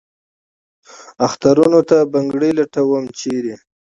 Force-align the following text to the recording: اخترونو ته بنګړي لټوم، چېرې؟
اخترونو 1.27 1.79
ته 1.89 1.97
بنګړي 2.11 2.49
لټوم، 2.59 3.05
چېرې؟ 3.19 3.55